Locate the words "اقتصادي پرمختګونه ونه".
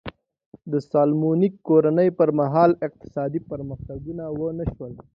2.87-4.65